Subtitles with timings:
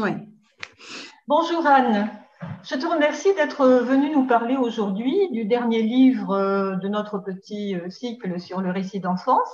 [0.00, 0.10] Oui.
[1.26, 2.10] Bonjour Anne.
[2.62, 7.74] Je te remercie d'être venue nous parler aujourd'hui du dernier livre euh, de notre petit
[7.74, 9.50] euh, cycle sur le récit d'enfance.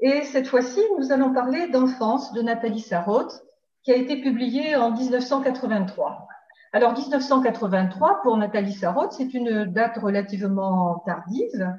[0.00, 3.42] Et cette fois-ci, nous allons parler d'enfance de Nathalie Sarraute,
[3.82, 6.26] qui a été publié en 1983.
[6.72, 11.76] Alors 1983, pour Nathalie Sarraute, c'est une date relativement tardive,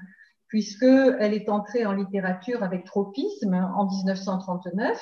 [0.50, 5.00] puisqu'elle est entrée en littérature avec Tropisme en 1939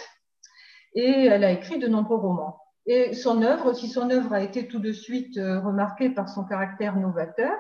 [0.94, 2.65] et elle a écrit de nombreux romans.
[2.88, 6.44] Et son œuvre, si son œuvre a été tout de suite euh, remarquée par son
[6.44, 7.56] caractère novateur,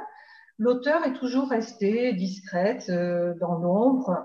[0.59, 4.23] l'auteur est toujours restée discrète euh, dans l'ombre.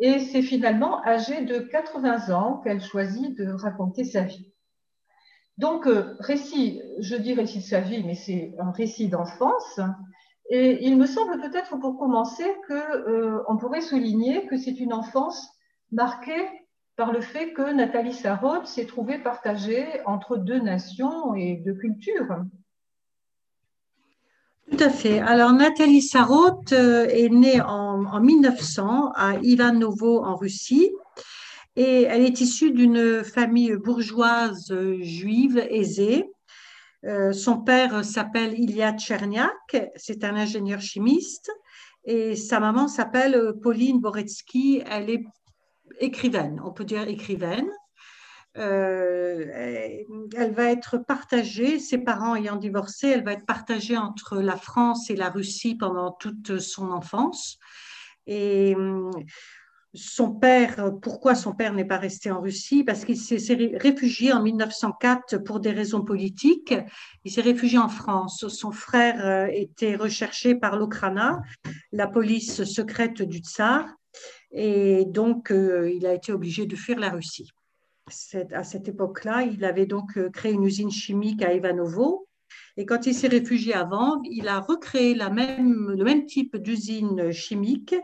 [0.00, 4.52] Et c'est finalement âgée de 80 ans qu'elle choisit de raconter sa vie.
[5.56, 9.80] Donc, euh, récit, je dis récit de sa vie, mais c'est un récit d'enfance.
[10.50, 15.48] Et il me semble peut-être pour commencer qu'on pourrait souligner que c'est une enfance
[15.90, 16.46] marquée
[16.96, 22.44] par le fait que Nathalie Sarraute s'est trouvée partagée entre deux nations et deux cultures.
[24.70, 25.20] Tout à fait.
[25.20, 30.90] Alors, Nathalie Sarraute euh, est née en, 1900 à Ivanovo, en Russie,
[31.76, 36.24] et elle est issue d'une famille bourgeoise euh, juive aisée.
[37.04, 41.50] Euh, son père s'appelle Ilya Tcherniak, c'est un ingénieur chimiste,
[42.04, 45.24] et sa maman s'appelle Pauline Boretsky, elle est
[46.00, 47.68] écrivaine, on peut dire écrivaine.
[48.56, 49.46] Euh,
[50.36, 55.10] elle va être partagée, ses parents ayant divorcé, elle va être partagée entre la France
[55.10, 57.58] et la Russie pendant toute son enfance.
[58.26, 59.10] Et hum,
[59.94, 62.82] son père, pourquoi son père n'est pas resté en Russie?
[62.82, 66.74] Parce qu'il s'est réfugié en 1904 pour des raisons politiques.
[67.24, 68.48] Il s'est réfugié en France.
[68.48, 71.42] Son frère euh, était recherché par l'Okrana,
[71.92, 73.86] la police secrète du tsar.
[74.54, 77.50] Et donc, euh, il a été obligé de fuir la Russie.
[78.52, 82.28] À cette époque-là, il avait donc euh, créé une usine chimique à Ivanovo.
[82.76, 87.96] Et quand il s'est réfugié avant, il a recréé le même type d'usine chimique.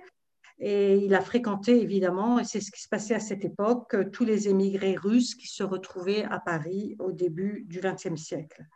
[0.58, 4.25] Et il a fréquenté, évidemment, et c'est ce qui se passait à cette époque, tous
[4.25, 8.66] les émigrés russes qui se retrouvaient à Paris au début du XXe siècle.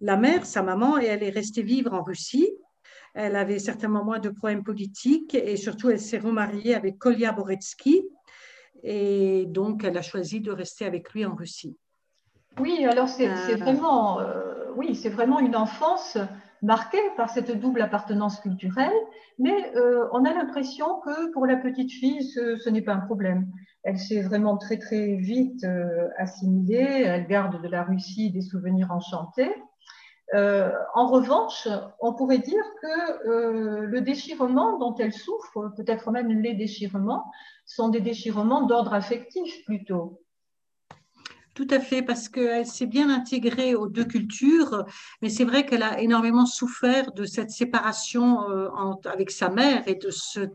[0.00, 2.50] La mère, sa maman, elle est restée vivre en Russie
[3.14, 8.04] elle avait certainement moins de problèmes politiques et surtout, elle s'est remariée avec Kolya Boretsky.
[8.82, 11.76] Et donc, elle a choisi de rester avec lui en Russie.
[12.58, 16.18] Oui, alors c'est euh, vraiment, euh, oui, c'est vraiment une enfance
[16.60, 18.92] marquée par cette double appartenance culturelle,
[19.38, 23.00] mais euh, on a l'impression que pour la petite fille, ce, ce n'est pas un
[23.00, 23.46] problème.
[23.84, 25.64] Elle s'est vraiment très très vite
[26.18, 29.54] assimilée, elle garde de la Russie des souvenirs enchantés.
[30.34, 31.68] Euh, en revanche,
[32.00, 37.30] on pourrait dire que euh, le déchirement dont elle souffre, peut-être même les déchirements,
[37.64, 40.20] sont des déchirements d'ordre affectif plutôt.
[41.54, 44.84] Tout à fait, parce qu'elle s'est bien intégrée aux deux cultures,
[45.22, 48.68] mais c'est vrai qu'elle a énormément souffert de cette séparation euh,
[49.10, 50.10] avec sa mère et de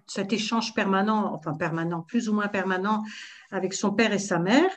[0.08, 3.04] cet échange permanent, enfin permanent, plus ou moins permanent,
[3.52, 4.70] avec son père et sa mère.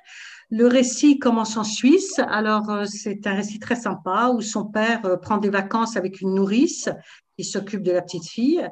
[0.50, 2.20] Le récit commence en Suisse.
[2.28, 6.20] Alors, euh, c'est un récit très sympa où son père euh, prend des vacances avec
[6.20, 6.88] une nourrice
[7.36, 8.68] qui s'occupe de la petite fille.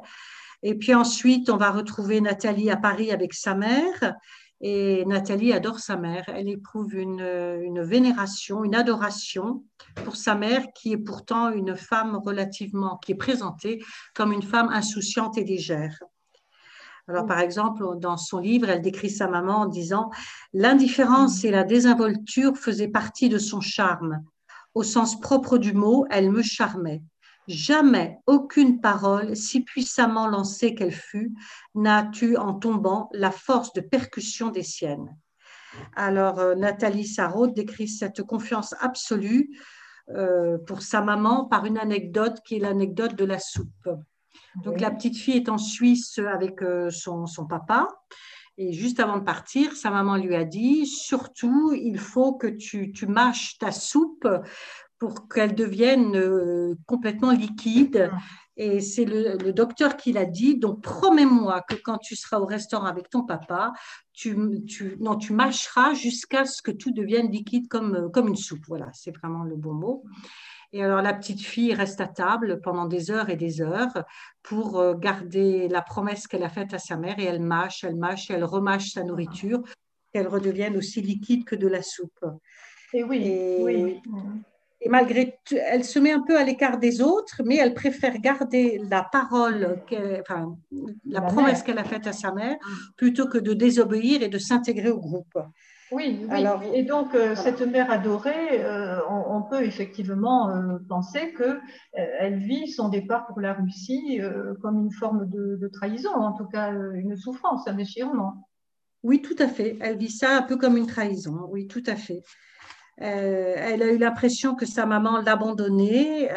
[0.63, 4.15] Et puis ensuite, on va retrouver Nathalie à Paris avec sa mère.
[4.61, 6.23] Et Nathalie adore sa mère.
[6.29, 9.65] Elle éprouve une, une, vénération, une adoration
[10.05, 13.83] pour sa mère, qui est pourtant une femme relativement, qui est présentée
[14.15, 15.99] comme une femme insouciante et légère.
[17.07, 20.09] Alors, par exemple, dans son livre, elle décrit sa maman en disant
[20.53, 24.23] L'indifférence et la désinvolture faisaient partie de son charme.
[24.73, 27.03] Au sens propre du mot, elle me charmait.
[27.47, 31.33] Jamais aucune parole, si puissamment lancée qu'elle fût,
[31.75, 35.15] n'a eu en tombant la force de percussion des siennes.
[35.95, 39.51] Alors, euh, Nathalie Sarraute décrit cette confiance absolue
[40.09, 43.89] euh, pour sa maman par une anecdote qui est l'anecdote de la soupe.
[44.63, 47.87] Donc la petite fille est en Suisse avec euh, son, papa.
[48.57, 52.93] Et juste avant de partir, sa maman lui a dit, surtout, il faut que tu,
[53.07, 54.27] mâches ta soupe
[54.97, 58.09] pour qu'elle devienne euh, complètement liquide.
[58.57, 60.57] Et c'est le, docteur qui l'a dit.
[60.57, 63.73] Donc, promets-moi que quand tu seras au restaurant avec ton papa,
[64.13, 64.37] tu,
[64.99, 68.63] non, tu mâcheras jusqu'à ce que tout devienne liquide comme, comme une soupe.
[68.69, 70.03] Voilà, c'est vraiment le bon mot.
[70.75, 74.03] Et alors la petite fille reste à table pendant des heures et des heures
[74.43, 77.95] pour euh, garder la promesse qu'elle a faite à sa mère et elle mâche, elle
[77.95, 79.63] mâche, elle remâche sa nourriture,
[80.11, 82.25] qu'elle redevienne aussi liquide que de la soupe.
[82.91, 84.01] Et oui, oui.
[84.81, 88.19] Et malgré tout, elle se met un peu à l'écart des autres, mais elle préfère
[88.19, 89.81] garder la parole,
[90.19, 90.57] enfin,
[91.05, 92.57] la, promesse qu'elle a faite à sa mère,
[92.97, 95.39] plutôt que de désobéir et de s'intégrer au groupe.
[95.91, 96.45] Oui, oui.
[96.73, 101.59] et donc euh, cette mère adorée, euh, on, peut effectivement euh, penser que
[101.93, 104.19] elle vit son départ pour la Russie
[104.61, 108.49] comme une forme de, trahison, en tout cas une souffrance, un déchirement.
[109.03, 109.77] Oui, tout à fait.
[109.79, 111.47] Elle vit ça un peu comme une trahison.
[111.49, 112.23] Oui, tout à fait.
[112.97, 116.29] elle a eu l'impression que sa maman l'abandonnait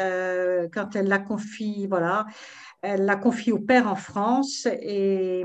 [0.75, 2.27] quand elle la confie, voilà.
[2.81, 5.45] Elle l'a confie au père en France et,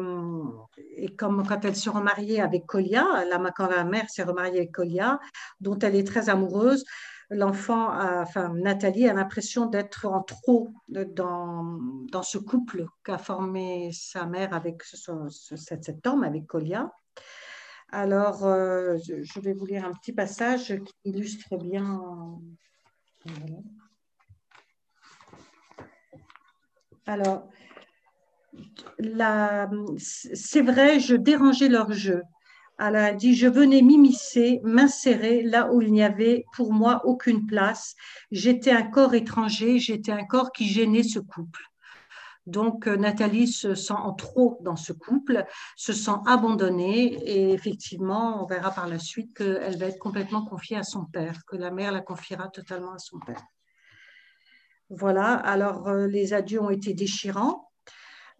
[1.17, 3.25] comme quand elle se remariée avec Colia,
[3.55, 5.19] quand la mère s'est remariée avec Colia,
[5.59, 6.85] dont elle est très amoureuse,
[7.31, 7.89] l'enfant,
[8.21, 11.79] enfin Nathalie a l'impression d'être en trop dans,
[12.11, 16.91] dans ce couple qu'a formé sa mère avec cet homme, avec Colia.
[17.93, 22.01] Alors, euh, je vais vous lire un petit passage qui illustre bien.
[27.05, 27.47] Alors,
[29.97, 32.23] c'est vrai, je dérangeais leur jeu.
[32.79, 37.45] Elle a dit, je venais m'immiscer, m'insérer là où il n'y avait pour moi aucune
[37.45, 37.95] place.
[38.31, 41.61] J'étais un corps étranger, j'étais un corps qui gênait ce couple.
[42.45, 45.45] Donc, euh, Nathalie se sent en trop dans ce couple,
[45.77, 50.77] se sent abandonnée et effectivement, on verra par la suite qu'elle va être complètement confiée
[50.77, 53.41] à son père, que la mère la confiera totalement à son père.
[54.89, 57.71] Voilà, alors euh, les adieux ont été déchirants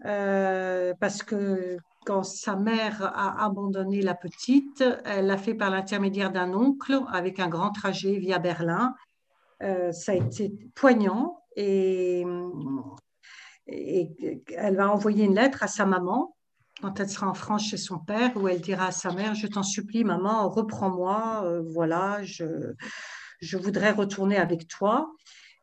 [0.06, 6.32] euh, parce que quand sa mère a abandonné la petite, elle l'a fait par l'intermédiaire
[6.32, 8.94] d'un oncle avec un grand trajet via Berlin.
[9.62, 12.26] Euh, ça a été poignant et,
[13.66, 16.36] elle va envoyer une lettre à sa maman
[16.82, 19.48] quand elle sera en France chez son père où elle dira à sa mère, je
[19.48, 22.74] t'en supplie maman, reprends-moi, voilà, je,
[23.40, 25.14] je voudrais retourner avec toi.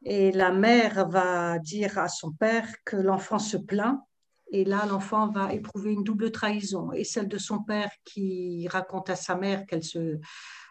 [0.05, 4.00] Et la mère va dire à son père que l'enfant se plaint.
[4.52, 6.93] Et là, l'enfant va éprouver une double trahison.
[6.93, 10.19] Et celle de son père qui raconte à sa mère qu'elle se,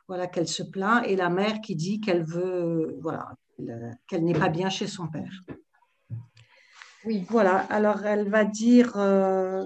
[0.08, 1.06] voilà, qu'elle se plaint.
[1.06, 3.36] Et la mère qui dit qu'elle veut, voilà,
[4.08, 5.32] qu'elle n'est pas bien chez son père.
[7.06, 7.26] Oui.
[7.30, 7.60] Voilà.
[7.70, 9.66] Alors, elle va dire, euh,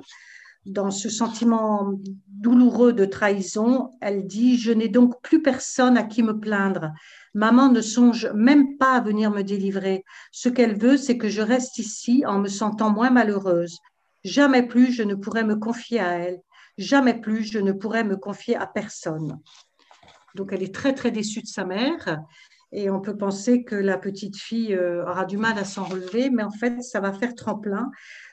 [0.66, 1.94] dans ce sentiment
[2.28, 6.92] douloureux de trahison, elle dit Je n'ai donc plus personne à qui me plaindre.
[7.34, 10.04] Maman ne songe même pas à venir me délivrer.
[10.32, 13.80] Ce qu'elle veut, c'est que je reste ici en me sentant moins malheureuse.
[14.24, 16.42] Jamais plus je ne pourrai me confier à elle.
[16.78, 19.40] Jamais plus je ne pourrai me confier à personne.
[20.36, 22.22] Donc elle est très très déçue de sa mère
[22.72, 26.32] et on peut penser que la petite fille euh, aura du mal à s'en relever,
[26.32, 27.92] mais en fait ça va faire tremplin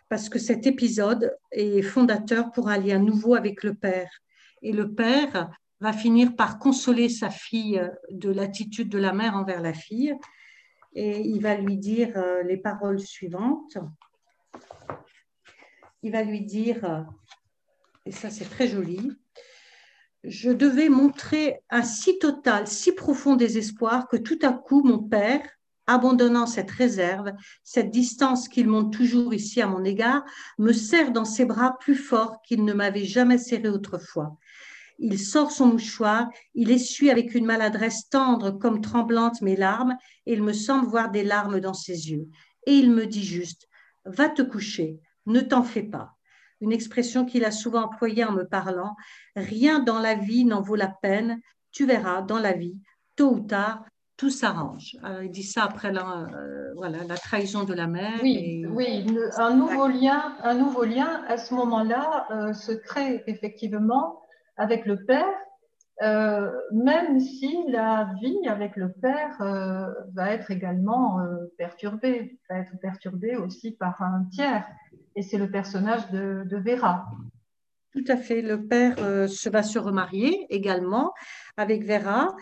[0.09, 4.11] parce que cet épisode est fondateur pour un lien nouveau avec le père.
[4.63, 5.51] Et le père
[5.81, 10.15] va finir par consoler sa fille de l'attitude de la mère envers la fille.
[10.93, 13.79] Et il va lui dire euh, les paroles suivantes.
[16.03, 17.07] Il va lui dire,
[18.07, 19.13] et ça c'est très joli,
[20.25, 25.43] je devais montrer un si total, si profond désespoir que tout à coup mon père,
[25.87, 27.33] abandonnant cette réserve,
[27.65, 30.25] cette distance qu'il montre toujours ici à mon égard,
[30.59, 34.37] me serre dans ses bras plus fort qu'il ne m'avait jamais serré autrefois.
[35.01, 40.35] Il sort son mouchoir, il essuie avec une maladresse tendre comme tremblante mes larmes, et
[40.35, 42.29] il me semble voir des larmes dans ses yeux.
[42.67, 43.67] Et il me dit juste,
[44.05, 46.13] va te coucher, ne t'en fais pas.
[46.61, 48.95] Une expression qu'il a souvent employée en me parlant,
[49.35, 51.41] rien dans la vie n'en vaut la peine,
[51.73, 52.77] tu verras, dans la vie,
[53.17, 53.85] tôt ou tard,
[54.19, 54.99] tout s'arrange.
[55.23, 58.21] il dit ça après la, euh, voilà, la trahison de la mère.
[58.23, 59.07] Oui, oui
[59.39, 64.21] un, nouveau lien, un nouveau lien à ce moment-là euh, se crée effectivement
[64.57, 65.35] avec le père,
[66.03, 72.59] euh, même si la vie avec le père euh, va être également euh, perturbée, va
[72.59, 74.67] être perturbée aussi par un tiers.
[75.15, 77.07] Et c'est le personnage de, de, Vera.
[77.93, 78.41] Tout à fait.
[78.41, 78.97] Le père
[79.29, 81.13] se va se remarier également
[81.57, 82.35] avec Vera,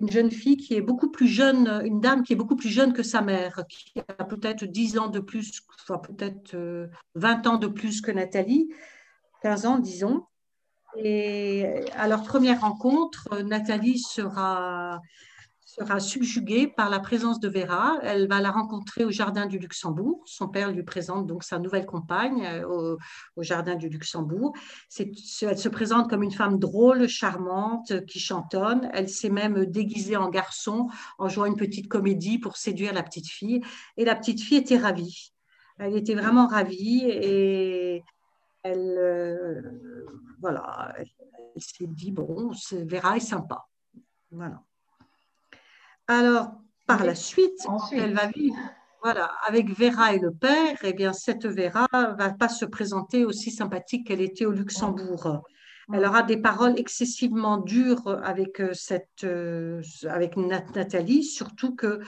[0.00, 2.92] une jeune fille qui est beaucoup plus jeune, une dame qui est beaucoup plus jeune
[2.92, 6.56] que sa mère, qui a peut-être 10 ans de plus, enfin peut-être
[7.14, 8.72] 20 ans de plus que Nathalie,
[9.42, 10.24] 15 ans, disons.
[10.96, 15.00] Et à leur première rencontre, Nathalie sera,
[15.64, 17.98] sera subjuguée par la présence de Vera.
[18.02, 20.22] Elle va la rencontrer au Jardin du Luxembourg.
[20.26, 22.96] Son père lui présente donc sa nouvelle compagne euh,
[23.36, 24.52] au, Jardin du Luxembourg.
[24.98, 28.90] Elle se présente comme une femme drôle, charmante, qui chantonne.
[28.92, 33.28] Elle s'est même déguisée en garçon en jouant une petite comédie pour séduire la petite
[33.28, 33.60] fille.
[33.96, 35.32] Et la petite fille était ravie.
[35.78, 38.02] Elle était vraiment ravie et
[38.62, 39.62] elle, euh,
[40.40, 41.08] voilà, elle,
[41.56, 43.66] s'est dit, bon, Vera est sympa.
[44.30, 44.62] Voilà.
[46.06, 46.52] Alors,
[46.86, 48.56] par la suite, elle va vivre
[49.02, 53.50] voilà, avec Vera et le père, eh bien cette Vera va pas se présenter aussi
[53.50, 55.42] sympathique qu'elle était au Luxembourg.
[55.92, 59.26] Elle aura des paroles excessivement dures avec, cette,
[60.06, 62.00] avec Nathalie, surtout que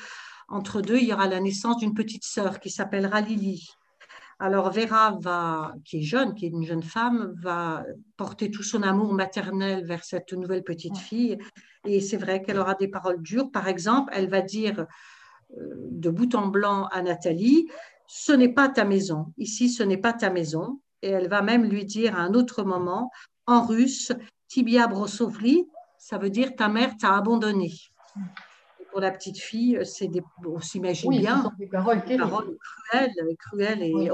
[0.48, 3.70] entre deux, il y aura la naissance d'une petite sœur qui s'appellera Lily.
[4.44, 7.84] Alors Vera, va, qui est jeune, qui est une jeune femme, va
[8.16, 11.38] porter tout son amour maternel vers cette nouvelle petite fille.
[11.86, 13.52] Et c'est vrai qu'elle aura des paroles dures.
[13.52, 14.80] Par exemple, elle va dire
[15.56, 17.68] euh, de bout en blanc à Nathalie,
[18.08, 19.32] ce n'est pas ta maison.
[19.38, 20.80] Ici, ce n'est pas ta maison.
[21.02, 23.12] Et elle va même lui dire à un autre moment,
[23.46, 24.10] en russe,
[24.48, 25.68] Tibia brosovli,
[25.98, 27.70] ça veut dire ta mère t'a abandonné
[28.92, 34.10] pour la petite fille, c'est des, on s'imagine bien, des paroles, cruelles, cruelles et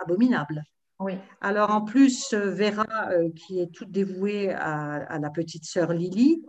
[0.00, 0.62] abominables.
[1.00, 1.14] Oui.
[1.40, 6.44] Alors en plus, Vera, euh, qui est toute dévouée à, la petite sœur Lily,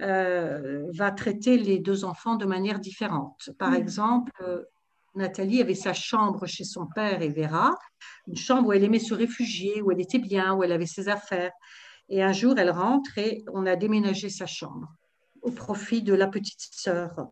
[0.00, 3.50] euh, va traiter les deux enfants de manière différente.
[3.58, 4.62] Par exemple, euh,
[5.14, 7.78] Nathalie avait sa chambre chez son père et Vera,
[8.26, 11.08] une chambre où elle aimait se réfugier, où elle était bien, où elle avait ses
[11.08, 11.52] affaires.
[12.08, 14.88] Et un jour, elle rentre et on a déménagé sa chambre
[15.42, 17.28] au profit de la petite sœur.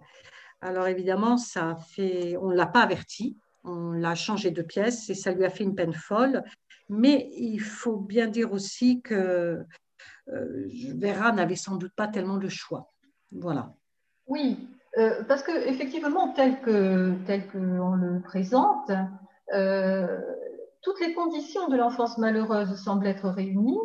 [0.60, 5.14] Alors évidemment, ça fait, on ne l'a pas averti, on l'a changé de pièce et
[5.14, 6.42] ça lui a fait une peine folle.
[6.88, 9.64] Mais il faut bien dire aussi que
[10.28, 12.92] euh, Vera n'avait sans doute pas tellement de choix.
[13.32, 13.72] Voilà.
[14.26, 14.58] Oui,
[14.98, 18.90] euh, parce que effectivement, tel que tel qu'on le présente,
[19.54, 20.18] euh,
[20.82, 23.78] toutes les conditions de l'enfance malheureuse semblent être réunies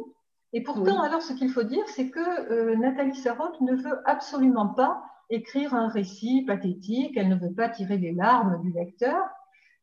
[0.55, 4.69] et pourtant, alors, ce qu'il faut dire, c'est que euh, Nathalie Sarraute ne veut absolument
[4.69, 9.21] pas écrire un récit pathétique, elle ne veut pas tirer les larmes du lecteur.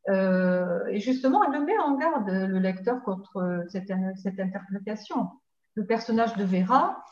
[0.08, 5.28] Euh, et justement, elle met en garde le lecteur contre cette, cette interprétation.
[5.74, 7.04] Le personnage de Vera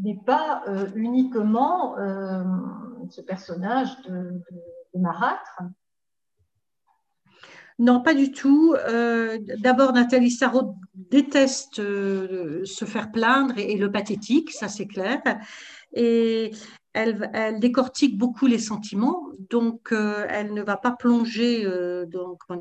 [0.00, 1.96] n'est pas euh, uniquement
[3.10, 4.62] ce personnage de, de,
[4.94, 5.62] de marâtre,
[7.78, 8.74] non, pas du tout.
[8.88, 15.20] Euh, d'abord, Nathalie Sarraud déteste euh, se faire plaindre et, le pathétique, ça c'est clair.
[15.92, 16.50] Et
[16.92, 21.60] elle, décortique beaucoup les sentiments, donc euh, elle ne va pas plonger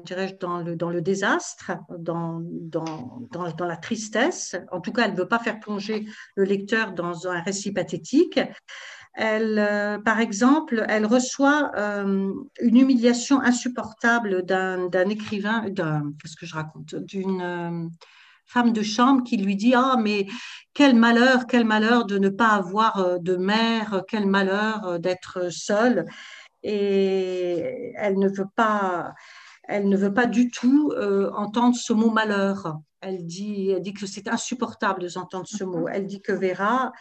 [0.05, 4.55] dirais-je, dans, le, dans le désastre, dans, dans, dans, la tristesse.
[4.71, 6.05] En tout cas, elle ne veut pas faire plonger
[6.35, 8.39] le lecteur dans un récit pathétique
[9.17, 12.31] elle, euh, par exemple, elle reçoit euh,
[12.61, 17.87] une humiliation insupportable d'un écrivain, qu'est-ce que je raconte, d'une euh,
[18.45, 20.27] femme de chambre qui lui dit ah mais
[20.75, 26.05] quel malheur, quel malheur de ne pas avoir de mère, quel malheur d'être seule.
[26.61, 29.15] Et elle ne veut pas,
[29.63, 30.93] elle ne veut pas du tout
[31.33, 32.77] entendre ce mot malheur.
[33.01, 35.87] Elle dit, elle dit que c'est insupportable de entendre ce mot.
[35.87, 36.91] Elle dit que Vera,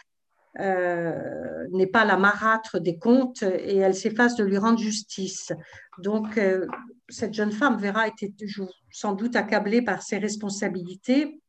[0.59, 5.51] euh, n'est pas la marâtre des contes et elle s'efface de lui rendre justice.
[5.99, 6.65] Donc, euh,
[7.09, 8.33] cette jeune femme, Vera, était
[8.91, 11.39] sans doute accablée par ses responsabilités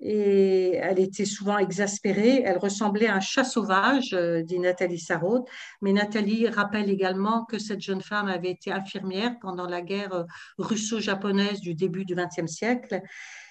[0.00, 2.42] et elle était souvent exaspérée.
[2.44, 5.46] Elle ressemblait à un chat sauvage, euh, dit Nathalie Sarraute.
[5.80, 10.24] Mais Nathalie rappelle également que cette jeune femme avait été infirmière pendant la guerre
[10.58, 13.00] russo-japonaise du début du XXe siècle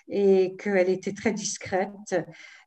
[0.10, 2.16] et qu'elle était très discrète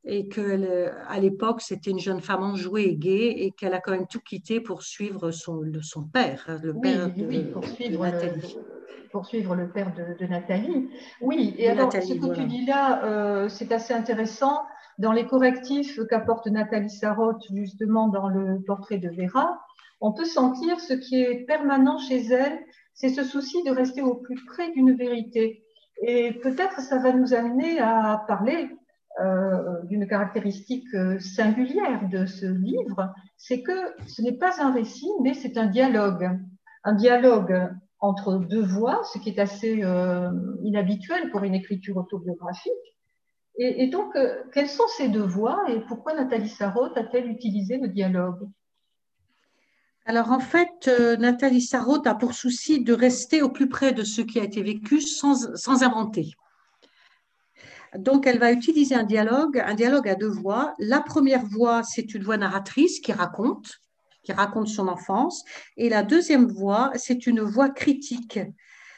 [0.04, 4.06] et qu'à l'époque, c'était une jeune femme enjouée et gaie et qu'elle a quand même
[4.06, 8.56] tout quitté pour suivre son, son père, le père de, pour suivre Nathalie.
[8.56, 8.75] Le,
[9.16, 10.90] pour suivre le père de, Nathalie.
[11.22, 14.60] Oui, et alors ce que tu dis là, euh, c'est assez intéressant.
[14.98, 19.58] Dans les correctifs qu'apporte Nathalie Sarraute, justement dans le portrait de Vera,
[20.02, 22.58] on peut sentir ce qui est permanent chez elle,
[22.92, 25.64] c'est ce souci de rester au plus près d'une vérité.
[26.02, 28.68] Et peut-être ça va nous amener à parler
[29.18, 35.08] euh, d'une caractéristique euh, singulière de ce livre, c'est que ce n'est pas un récit,
[35.22, 36.38] mais c'est un dialogue.
[36.84, 37.70] Un dialogue
[38.06, 40.30] entre deux voix, ce qui est assez euh,
[40.62, 42.72] inhabituel pour une écriture autobiographique.
[43.58, 44.12] Et, donc,
[44.52, 48.46] quelles sont ces deux voix et pourquoi Nathalie Sarraute a-t-elle utilisé le dialogue?
[50.04, 54.20] Alors en fait, Nathalie Sarraute a pour souci de rester au plus près de ce
[54.20, 56.34] qui a été vécu sans, sans inventer.
[57.98, 60.74] Donc, elle va utiliser un dialogue, un dialogue à deux voix.
[60.78, 63.80] La première voix, c'est une voix narratrice qui raconte,
[64.26, 65.44] qui raconte son enfance.
[65.76, 68.40] Et la deuxième voix, c'est une voix critique.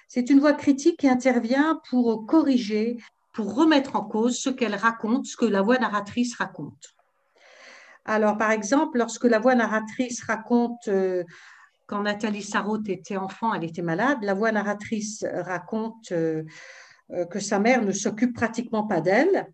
[0.08, 2.96] C'est une voix critique qui intervient pour corriger,
[3.34, 6.94] pour remettre en cause ce qu'elle raconte, ce que la voix narratrice raconte.
[8.06, 11.24] Alors, par exemple, lorsque la voix narratrice raconte euh,
[11.86, 16.42] quand Nathalie Sarraute était enfant, elle était malade, la voix narratrice raconte euh,
[17.10, 19.46] euh, que sa mère ne s'occupe pratiquement pas d'elle.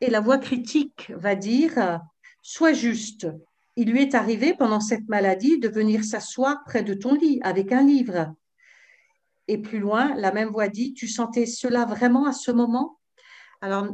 [0.00, 2.00] Et la voix critique va dire
[2.42, 3.28] Sois juste.
[3.76, 7.72] Il lui est arrivé pendant cette maladie de venir s'asseoir près de ton lit avec
[7.72, 8.34] un livre.
[9.48, 12.98] Et plus loin, la même voix dit Tu sentais cela vraiment à ce moment?
[13.60, 13.88] Alors,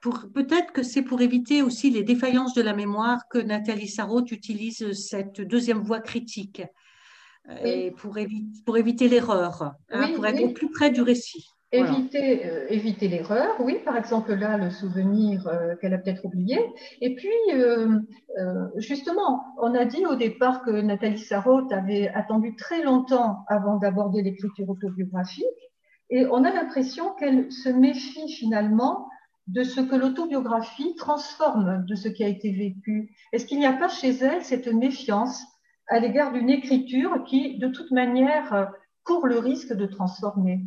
[0.00, 4.92] peut-être que c'est pour éviter aussi les défaillances de la mémoire que Nathalie Sarraute utilise
[4.92, 6.62] cette deuxième voie critique.
[7.64, 8.16] Et pour,
[8.64, 11.48] pour éviter l'erreur, hein, pour être au plus près du récit.
[11.72, 16.58] Éviter, euh, éviter l'erreur, oui, par exemple là, le souvenir euh, qu'elle a peut-être oublié.
[17.00, 18.00] Et puis, euh,
[18.78, 24.20] justement, on a dit au départ que Nathalie Sarraute avait attendu très longtemps avant d'aborder
[24.22, 25.44] l'écriture autobiographique.
[26.10, 29.08] Et on a l'impression qu'elle se méfie finalement
[29.46, 33.14] de ce que l'autobiographie transforme de ce qui a été vécu.
[33.32, 35.40] Est-ce qu'il n'y a pas chez elle cette méfiance
[35.86, 38.72] à l'égard d'une écriture qui, de toute manière,
[39.04, 40.64] court le risque de transformer?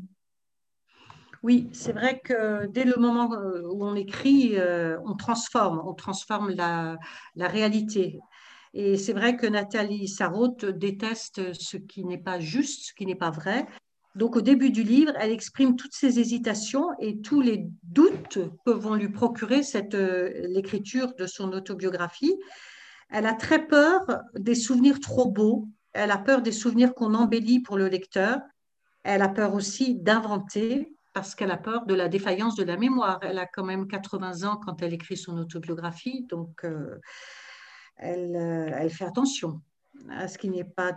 [1.44, 5.94] Oui, c'est vrai que dès le moment euh, où on écrit, euh, on transforme, on
[5.94, 6.98] transforme la,
[7.36, 8.20] réalité.
[8.74, 13.16] Et c'est vrai que Nathalie Sarraute déteste ce qui n'est pas juste, ce qui n'est
[13.16, 13.68] pas vrai.
[14.16, 18.72] Donc au début du livre, elle exprime toutes ses hésitations et tous les doutes que
[18.72, 22.36] vont lui procurer cette, euh, l'écriture de son autobiographie.
[23.10, 24.00] Elle a très peur
[24.36, 28.40] des souvenirs trop beaux, elle a peur des souvenirs qu'on embellit pour le lecteur,
[29.04, 33.20] elle a peur aussi d'inventer, parce qu'elle a peur de la défaillance de la mémoire.
[33.22, 37.00] Elle a quand même 80 ans quand elle écrit son autobiographie, donc euh,
[37.98, 39.62] elle, euh, elle, fait attention
[40.10, 40.92] à ce qu'il n'y ait pas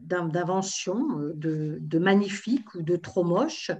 [0.00, 3.70] d'invention, de, de, magnifique ou de trop moche.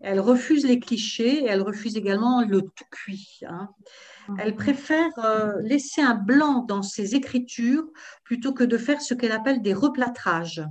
[0.00, 3.40] Elle refuse les clichés et elle refuse également le tout cuit.
[3.48, 3.70] Hein.
[4.38, 7.84] Elle préfère euh, laisser un blanc dans ses écritures
[8.24, 10.62] plutôt que de faire ce qu'elle appelle des replâtrages.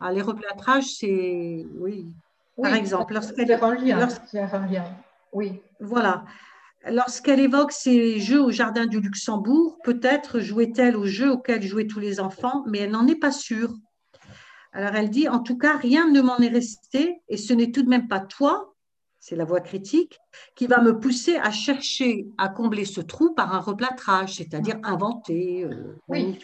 [0.00, 2.14] Ah, les replâtrages, c'est oui,
[2.60, 3.50] par exemple, lorsqu'elle
[5.32, 5.60] oui.
[5.80, 6.24] Voilà.
[6.86, 11.98] Lorsqu'elle évoque ses jeux au Jardin du Luxembourg, peut-être jouait-elle au jeu auquel jouaient tous
[11.98, 13.74] les enfants, mais elle n'en est pas sûre.
[14.72, 17.82] Alors elle dit, en tout cas, rien ne m'en est resté, et ce n'est tout
[17.82, 18.74] de même pas toi,
[19.18, 20.18] c'est la voix critique,
[20.54, 25.64] qui va me pousser à chercher à combler ce trou par un replâtrage, c'est-à-dire inventer,
[25.64, 26.38] euh, oui.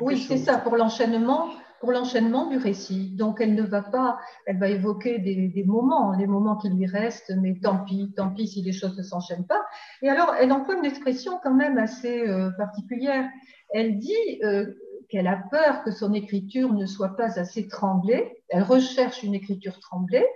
[0.00, 1.50] Oui, c'est ça, pour l'enchaînement,
[1.90, 3.10] l'enchaînement du récit.
[3.10, 7.32] Donc, elle ne va pas, elle va évoquer des, moments, les moments qui lui restent,
[7.40, 9.64] mais tant pis, tant pis si les choses ne s'enchaînent pas.
[10.02, 13.28] Et alors, elle emploie une expression quand même assez euh, particulière.
[13.70, 14.72] Elle dit euh,
[15.08, 18.30] qu'elle a peur que son écriture ne soit pas assez tremblée.
[18.48, 20.26] Elle recherche une écriture tremblée.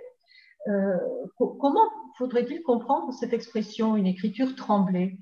[0.67, 0.97] Euh,
[1.37, 5.17] comment faudrait-il comprendre cette expression, une écriture tremblée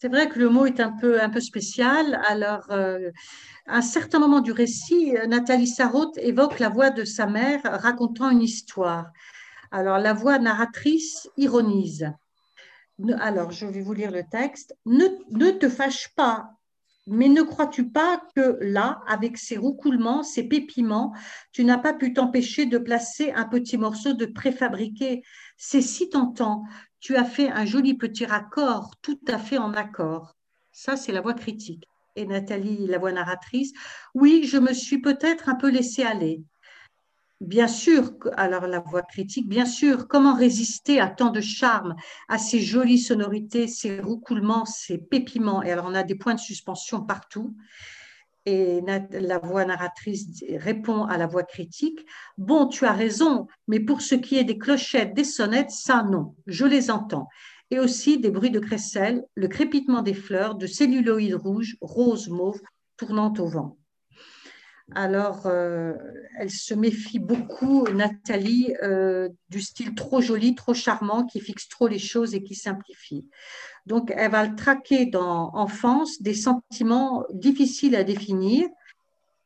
[0.00, 2.20] c'est vrai que le mot est un peu, un peu spécial.
[2.26, 3.10] Alors, euh,
[3.66, 8.30] à un certain moment du récit, Nathalie Sarraute évoque la voix de sa mère racontant
[8.30, 9.06] une histoire.
[9.70, 12.10] Alors, la voix narratrice ironise.
[13.18, 14.76] Alors, je vais vous lire le texte.
[14.84, 16.50] Ne, ne te fâche pas,
[17.06, 21.12] mais ne crois-tu pas que là, avec ces roucoulements, ces pépiments,
[21.52, 25.22] tu n'as pas pu t'empêcher de placer un petit morceau de préfabriqué?
[25.56, 26.64] C'est si tentant
[27.00, 30.36] tu as fait un joli petit raccord, tout à fait en accord.
[30.72, 31.86] Ça, c'est la voix critique.
[32.16, 33.72] Et Nathalie, la voix narratrice,
[34.14, 36.42] oui, je me suis peut-être un peu laissée aller.
[37.42, 41.94] Bien sûr, alors la voix critique, bien sûr, comment résister à tant de charme,
[42.28, 45.62] à ces jolies sonorités, ces roucoulements, ces pépiments?
[45.62, 47.54] Et alors, on a des points de suspension partout
[48.46, 51.98] et la voix narratrice répond à la voix critique,
[52.38, 56.34] Bon, tu as raison, mais pour ce qui est des clochettes, des sonnettes, ça non,
[56.46, 57.28] je les entends.
[57.70, 62.60] Et aussi des bruits de crécelle, le crépitement des fleurs, de celluloïdes rouges, rose, mauve,
[62.96, 63.76] tournant au vent.
[64.94, 65.94] Alors, euh,
[66.38, 71.88] elle se méfie beaucoup, Nathalie, euh, du style trop joli, trop charmant, qui fixe trop
[71.88, 73.26] les choses et qui simplifie.
[73.86, 78.68] Donc, elle va le traquer dans enfance des sentiments difficiles à définir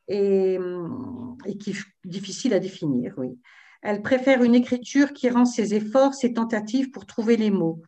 [0.09, 0.59] et,
[1.47, 1.75] et qui
[2.05, 3.17] difficiles à définir.
[3.83, 7.81] Elle préfère une écriture qui rend ses efforts, ses tentatives pour trouver les mots.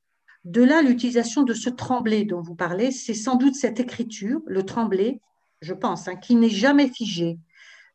[0.45, 4.65] De là, l'utilisation de ce tremblé dont vous parlez, c'est sans doute cette écriture, le
[4.65, 5.21] tremblé,
[5.63, 7.39] je pense, hein, qui n'est jamais figée,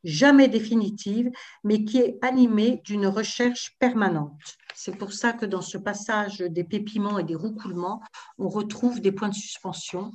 [0.03, 1.29] jamais définitive,
[1.63, 4.57] mais qui est animée d'une recherche permanente.
[4.73, 8.01] C'est pour ça que dans ce passage des pépiments et des roucoulements,
[8.37, 10.11] on retrouve des points de suspension.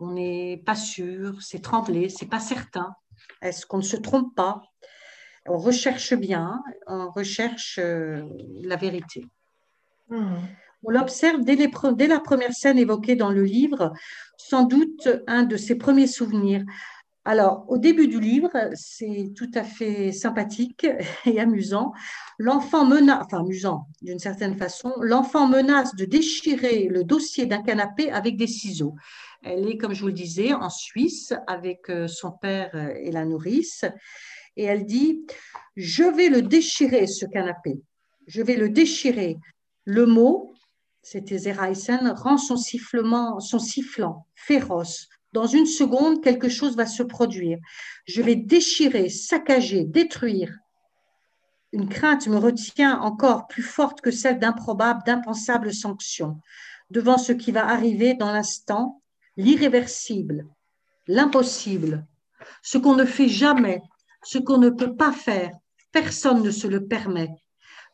[0.00, 2.94] On n'est pas sûr, c'est tremblé, c'est pas certain.
[3.42, 4.62] Est-ce qu'on ne se trompe pas?
[5.46, 8.22] On recherche bien, on recherche euh,
[8.62, 9.26] la vérité.
[10.08, 10.36] Hmm.
[10.84, 11.56] On l'observe dès,
[12.06, 13.92] la première scène évoquée dans le livre,
[14.36, 16.64] sans doute un de ses premiers souvenirs.
[17.24, 20.86] Alors, au début du livre, c'est tout à fait sympathique
[21.26, 21.92] et amusant.
[22.38, 28.10] L'enfant menace, enfin amusant d'une certaine façon, l'enfant menace de déchirer le dossier d'un canapé
[28.10, 28.94] avec des ciseaux.
[29.42, 33.24] Elle est, comme je vous le disais, en Suisse avec euh, son père et la
[33.24, 33.84] nourrice.
[34.56, 35.26] Et elle dit,
[35.76, 37.80] je vais le déchirer, ce canapé.
[38.26, 39.36] Je vais le déchirer.
[39.84, 40.52] Le mot,
[41.10, 45.08] c'était Zeraïsen, rend son sifflement, son sifflant féroce.
[45.32, 47.58] Dans une seconde, quelque chose va se produire.
[48.04, 50.52] Je vais déchirer, saccager, détruire.
[51.72, 56.42] Une crainte me retient encore plus forte que celle d'improbables, d'impensables sanctions.
[56.90, 59.00] Devant ce qui va arriver dans l'instant,
[59.38, 60.46] l'irréversible,
[61.06, 62.06] l'impossible,
[62.62, 63.80] ce qu'on ne fait jamais,
[64.22, 65.52] ce qu'on ne peut pas faire,
[65.90, 67.30] personne ne se le permet.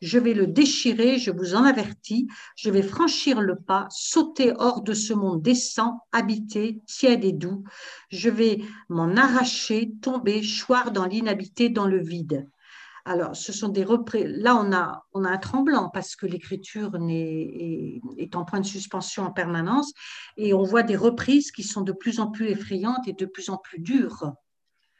[0.05, 4.83] Je vais le déchirer, je vous en avertis, je vais franchir le pas, sauter hors
[4.83, 7.63] de ce monde décent, habité, tiède et doux.
[8.09, 12.47] Je vais m'en arracher, tomber, choir dans l'inhabité, dans le vide.
[13.05, 14.27] Alors, ce sont des reprises.
[14.27, 18.65] Là, on a, on a un tremblant parce que l'écriture est, est, en point de
[18.67, 19.91] suspension en permanence
[20.37, 23.49] et on voit des reprises qui sont de plus en plus effrayantes et de plus
[23.49, 24.35] en plus dures.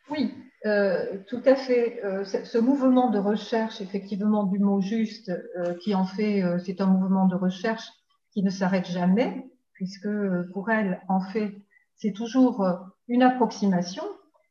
[0.09, 0.33] Oui,
[0.65, 2.03] euh, tout à fait.
[2.03, 6.87] Euh, ce mouvement de recherche, effectivement, du mot juste, euh, qui en fait, c'est un
[6.87, 7.87] mouvement de recherche
[8.31, 10.09] qui ne s'arrête jamais, puisque
[10.53, 11.55] pour elle, en fait,
[11.95, 12.65] c'est toujours
[13.07, 14.03] une approximation.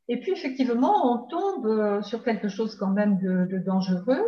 [0.08, 4.22] Et puis, effectivement, on tombe sur quelque chose quand même de, de dangereux.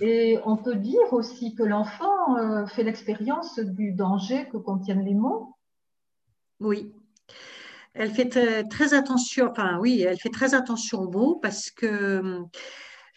[0.00, 5.54] Et on peut dire aussi que l'enfant fait l'expérience du danger que contiennent les mots.
[6.60, 6.94] Oui,
[7.94, 8.28] elle fait
[8.68, 12.42] très, attention, enfin oui, elle fait très attention aux mots parce que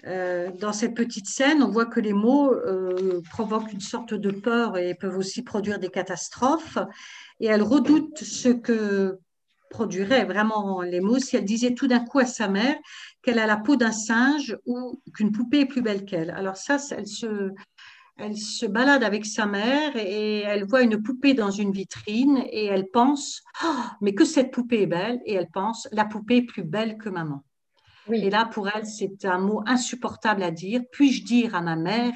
[0.06, 4.32] euh, dans cette petite scène, on voit que les mots euh, provoquent une sorte de
[4.32, 6.78] peur et peuvent aussi produire des catastrophes.
[7.40, 9.18] Et elle redoute ce que
[9.70, 12.76] produiraient vraiment les mots si elle disait tout d'un coup à sa mère
[13.24, 16.30] qu'elle a la peau d'un singe ou qu'une poupée est plus belle qu'elle.
[16.30, 17.52] Alors ça, elle se,
[18.18, 22.66] elle se balade avec sa mère et elle voit une poupée dans une vitrine et
[22.66, 26.46] elle pense, oh, mais que cette poupée est belle, et elle pense, la poupée est
[26.46, 27.44] plus belle que maman.
[28.12, 30.82] Et là, pour elle, c'est un mot insupportable à dire.
[30.92, 32.14] Puis-je dire à ma mère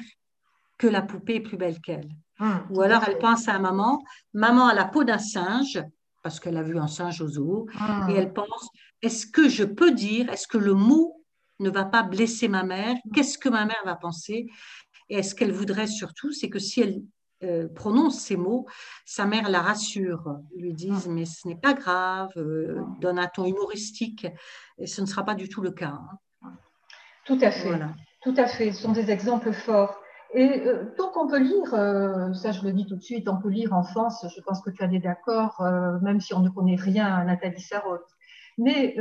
[0.78, 2.08] que la poupée est plus belle qu'elle?
[2.38, 5.82] Hum, Ou alors elle pense à maman, maman a la peau d'un singe,
[6.22, 8.08] parce qu'elle a vu un singe au zoo, hum.
[8.08, 8.68] et elle pense,
[9.02, 11.22] est-ce que je peux dire, est-ce que le mot
[11.58, 12.96] ne va pas blesser ma mère?
[13.14, 14.46] Qu'est-ce que ma mère va penser?
[15.10, 17.02] Et ce qu'elle voudrait surtout, c'est que si elle
[17.42, 18.66] euh, prononce ces mots,
[19.04, 23.44] sa mère la rassure, lui dise mais ce n'est pas grave, euh, donne un ton
[23.44, 24.26] humoristique,
[24.78, 25.98] et ce ne sera pas du tout le cas.
[26.42, 26.52] Hein.
[27.24, 27.80] Tout à fait.
[28.22, 28.72] Tout à fait.
[28.72, 30.00] Ce sont des exemples forts.
[30.34, 31.70] Et euh, donc on peut lire,
[32.34, 34.86] ça je le dis tout de suite, on peut lire Enfance, je pense que tu
[34.86, 35.60] des d'accord,
[36.02, 38.06] même si on ne connaît rien à Nathalie Sarraute.
[38.58, 38.96] Mais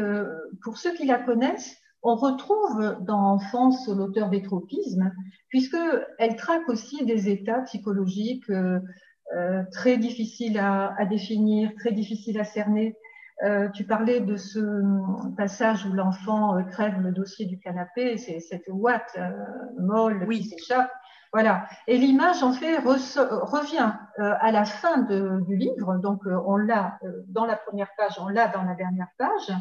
[0.63, 5.11] pour ceux qui la connaissent, on retrouve dans Enfance l'auteur des tropismes,
[5.49, 8.79] puisqu'elle traque aussi des états psychologiques euh,
[9.35, 12.95] euh, très difficiles à, définir, très difficiles à cerner.
[13.43, 14.81] Euh, tu parlais de ce
[15.37, 19.17] passage où l'enfant crève le dossier du canapé, c'est cette ouate
[19.77, 20.91] molle qui s'échappe.
[21.31, 21.67] Voilà.
[21.87, 25.99] Et l'image, en fait, revient à la fin du livre.
[25.99, 29.53] Donc, on l'a dans la première page, on l'a dans la dernière page.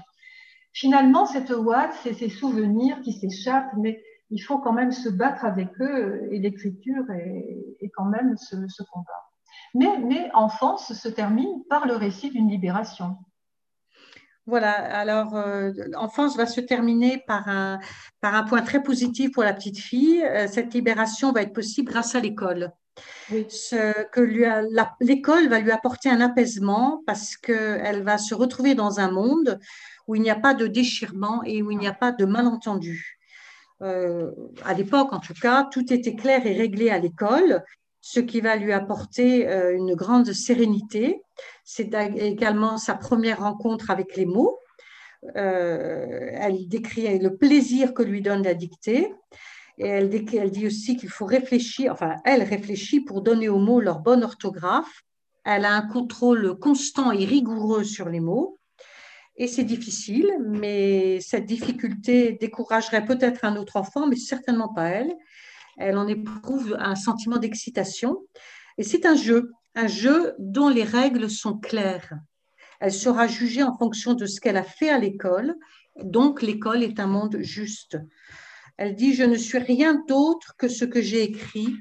[0.72, 5.44] Finalement, cette ouate, c'est ces souvenirs qui s'échappent, mais il faut quand même se battre
[5.44, 9.30] avec eux et l'écriture est, quand même ce, combat.
[9.74, 13.16] Mais, mais Enfance se termine par le récit d'une libération.
[14.46, 17.80] Voilà, alors euh, Enfance va se terminer par un,
[18.22, 20.24] par un point très positif pour la petite fille.
[20.24, 22.72] Euh, cette libération va être possible grâce à l'école.
[23.28, 24.20] Ce que
[25.00, 29.60] l'école va lui apporter un apaisement parce qu'elle va se retrouver dans un monde
[30.08, 33.18] où il n'y a pas de déchirement et où il n'y a pas de malentendu.
[33.82, 34.32] Euh,
[34.64, 37.62] à l'époque, en tout cas, tout était clair et réglé à l'école,
[38.00, 41.22] ce qui va lui apporter euh, une grande sérénité.
[41.64, 44.58] C'est également sa première rencontre avec les mots.
[45.36, 49.12] Euh, elle décrit le plaisir que lui donne la dictée.
[49.76, 53.80] Et elle, elle dit aussi qu'il faut réfléchir, enfin, elle réfléchit pour donner aux mots
[53.80, 55.02] leur bonne orthographe.
[55.44, 58.57] Elle a un contrôle constant et rigoureux sur les mots.
[59.38, 65.14] Et c'est difficile, mais cette difficulté découragerait peut-être un autre enfant, mais certainement pas elle.
[65.76, 68.18] Elle en éprouve un sentiment d'excitation.
[68.78, 72.14] Et c'est un jeu, un jeu dont les règles sont claires.
[72.80, 75.54] Elle sera jugée en fonction de ce qu'elle a fait à l'école.
[76.02, 77.96] Donc, l'école est un monde juste.
[78.76, 81.76] Elle dit, je ne suis rien d'autre que ce que j'ai écrit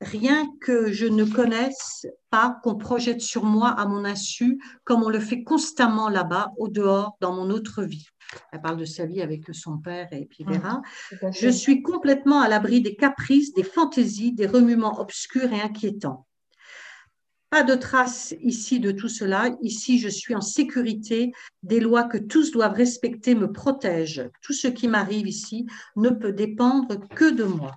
[0.00, 5.08] rien que je ne connaisse pas, qu'on projette sur moi à mon insu, comme on
[5.08, 8.06] le fait constamment là-bas, au dehors, dans mon autre vie.
[8.52, 10.82] Elle parle de sa vie avec son père et puis Vera.
[11.30, 16.26] je suis complètement à l'abri des caprices, des fantaisies, des remuements obscurs et inquiétants.
[17.48, 19.50] Pas de trace ici de tout cela.
[19.62, 21.30] Ici, je suis en sécurité.
[21.62, 24.28] Des lois que tous doivent respecter me protègent.
[24.42, 27.72] Tout ce qui m'arrive ici ne peut dépendre que de moi.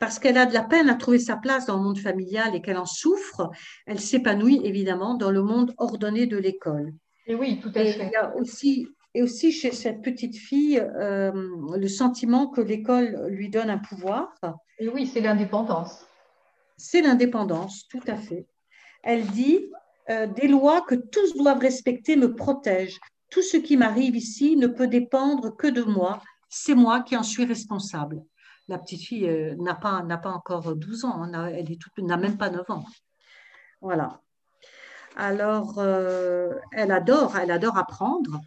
[0.00, 2.62] Parce qu'elle a de la peine à trouver sa place dans le monde familial et
[2.62, 3.50] qu'elle en souffre,
[3.86, 6.94] elle s'épanouit évidemment dans le monde ordonné de l'école.
[7.26, 8.06] Et oui, tout à fait.
[8.06, 11.32] Il y a aussi, et aussi chez cette petite fille euh,
[11.76, 14.32] le sentiment que l'école lui donne un pouvoir.
[14.78, 16.06] Et oui, c'est l'indépendance.
[16.76, 18.46] C'est l'indépendance, tout à fait.
[19.02, 19.70] Elle dit
[20.10, 23.00] euh, des lois que tous doivent respecter me protègent.
[23.30, 26.22] Tout ce qui m'arrive ici ne peut dépendre que de moi.
[26.48, 28.22] C'est moi qui en suis responsable
[28.68, 31.66] la petite fille euh, n'a pas, encore 12 ans, hein, elle
[32.04, 32.84] n'a même pas 9 ans.
[33.80, 34.20] Voilà.
[35.16, 38.40] Alors, euh, elle adore, elle adore apprendre.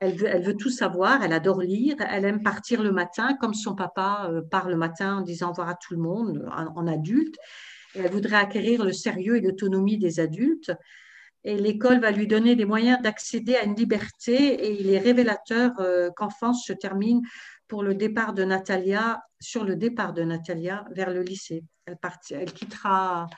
[0.00, 4.30] Elle veut, tout savoir, elle adore lire, elle aime partir le matin, comme son papa
[4.30, 7.36] euh, part le matin en disant au revoir à tout le monde, en, adulte.
[7.94, 10.72] elle voudrait acquérir le sérieux et l'autonomie des adultes.
[11.44, 14.34] Et l'école va lui donner des moyens d'accéder à une liberté.
[14.36, 15.72] Et il est révélateur
[16.16, 17.22] qu'enfance se termine
[17.70, 21.64] pour le départ de Natalia, sur le départ de Natalia vers le lycée.
[21.86, 21.96] Elle,
[22.32, 23.28] elle, quittera,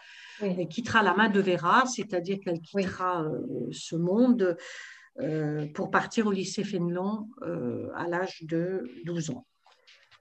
[0.41, 4.57] elle quittera la main de Vera, c'est-à-dire qu'elle quittera euh, ce monde
[5.21, 9.47] euh, pour partir au lycée Fénelon euh, à l'âge de 12 ans.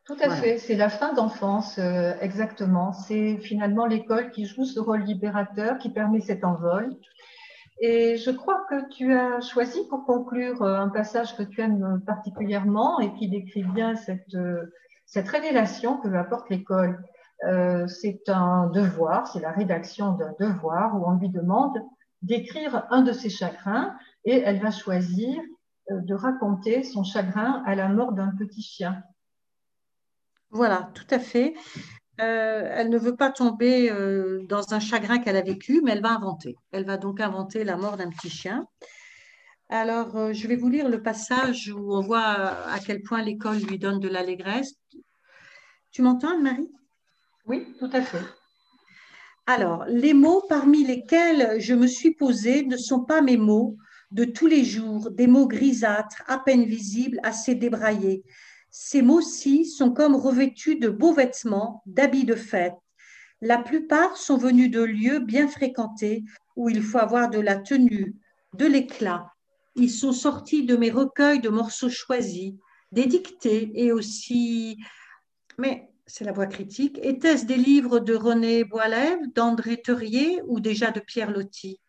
[0.05, 1.79] Tout à fait, c'est la fin d'enfance,
[2.19, 2.91] exactement.
[2.91, 6.97] C'est finalement l'école qui joue ce rôle libérateur, qui permet cet envol.
[7.83, 11.99] Et je crois que tu as choisi pour conclure euh, un passage que tu aimes
[12.05, 14.71] particulièrement et qui décrit bien cette, euh,
[15.07, 17.03] cette révélation que apporte l'école.
[17.47, 21.75] Euh, c'est un devoir, c'est la rédaction d'un devoir où on lui demande
[22.21, 25.41] d'écrire un de ses chagrins et elle va choisir
[25.89, 29.01] de raconter son chagrin à la mort d'un petit chien.
[30.51, 31.55] Voilà, tout à fait.
[32.21, 36.01] Euh, elle ne veut pas tomber euh, dans un chagrin qu'elle a vécu, mais elle
[36.01, 36.55] va inventer.
[36.71, 38.67] Elle va donc inventer la mort d'un petit chien.
[39.69, 43.57] Alors, euh, je vais vous lire le passage où on voit à quel point l'école
[43.57, 44.75] lui donne de l'allégresse.
[45.91, 46.69] Tu m'entends, Anne-Marie?
[47.47, 48.23] Oui, tout à fait.
[49.47, 53.77] Alors, les mots parmi lesquels je me suis posée ne sont pas mes mots
[54.11, 58.23] de tous les jours, des mots grisâtres, à peine visibles, assez débraillés.
[58.71, 62.75] Ces mots-ci sont comme revêtus de beaux vêtements, d'habits de fête.
[63.41, 66.23] La plupart sont venus de lieux bien fréquentés
[66.55, 68.15] où il faut avoir de la tenue,
[68.53, 69.33] de l'éclat.
[69.75, 72.53] Ils sont sortis de mes recueils de morceaux choisis,
[72.91, 73.09] des
[73.75, 74.77] et aussi.
[75.57, 76.97] Mais c'est la voix critique.
[77.01, 81.79] Était-ce des livres de René Boilève, d'André Teurier ou déjà de Pierre Loti?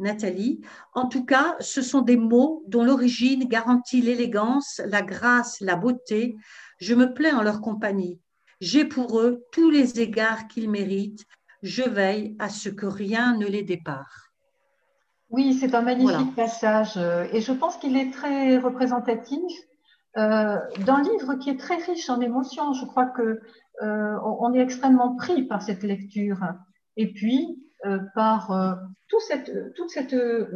[0.00, 0.60] Nathalie.
[0.94, 6.36] En tout cas, ce sont des mots dont l'origine garantit l'élégance, la grâce, la beauté.
[6.78, 8.20] Je me plais en leur compagnie.
[8.60, 11.24] J'ai pour eux tous les égards qu'ils méritent.
[11.62, 14.32] Je veille à ce que rien ne les dépare.
[15.28, 16.96] Oui, c'est un magnifique passage
[17.32, 19.52] et je pense qu'il est très représentatif
[20.16, 22.72] euh, d'un livre qui est très riche en émotions.
[22.72, 23.40] Je crois que
[23.82, 26.40] euh, on est extrêmement pris par cette lecture.
[26.96, 27.62] Et puis,
[28.14, 28.74] par euh,
[29.08, 30.46] toute, cette, toute, cette, euh,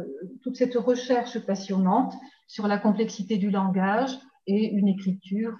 [0.43, 2.13] toute cette recherche passionnante
[2.47, 5.57] sur la complexité du langage et une écriture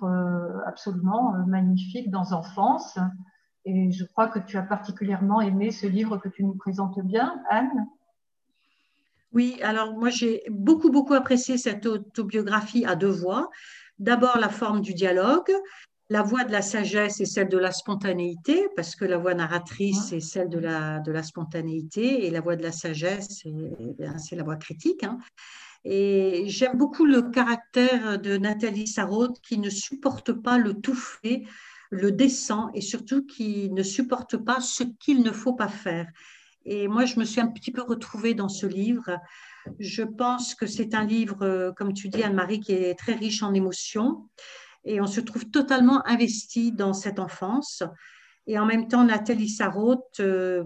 [0.67, 2.99] absolument magnifique dans Enfance.
[3.65, 7.41] Et je crois que tu as particulièrement aimé ce livre que tu nous présentes bien,
[7.49, 7.88] Anne.
[9.34, 13.49] Oui, alors moi j'ai beaucoup, beaucoup apprécié cette autobiographie à deux voix.
[13.97, 15.51] D'abord la forme du dialogue
[16.10, 20.12] la voix de la sagesse est celle de la spontanéité, parce que la voix narratrice
[20.12, 23.44] est celle de la, de la spontanéité, et la voix de la sagesse,
[24.18, 25.04] c'est la voix critique.
[25.04, 25.18] Hein.
[25.84, 31.44] Et j'aime beaucoup le caractère de Nathalie Sarraute qui ne supporte pas le tout fait,
[31.89, 36.08] le décent, et surtout qui ne supporte pas ce qu'il ne faut pas faire.
[36.65, 39.20] Et moi, je me suis un petit peu retrouvée dans ce livre.
[39.80, 43.54] Je pense que c'est un livre, comme tu dis, Anne-Marie, qui est très riche en
[43.54, 44.28] émotions
[44.86, 47.84] et on se trouve totalement investi dans cette enfance.
[48.48, 50.63] Et en même temps, Nathalie Sarraute euh,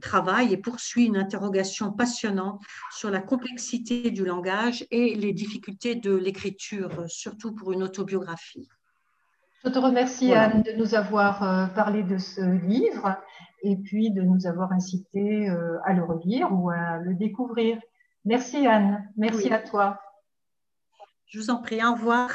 [0.00, 6.14] travaille et poursuit une interrogation passionnante sur la complexité du langage et les difficultés de
[6.14, 8.68] l'écriture, surtout pour une autobiographie.
[9.64, 13.16] Je te remercie, Anne, de nous avoir euh, parlé de ce livre
[13.62, 17.78] et puis de nous avoir incité euh, à le relire ou à le découvrir.
[18.24, 19.08] Merci, Anne.
[19.16, 20.00] Merci à toi.
[21.26, 21.84] Je vous en prie.
[21.84, 22.30] Au revoir.